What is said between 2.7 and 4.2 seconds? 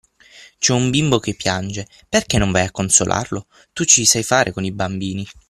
consolarlo? Tu ci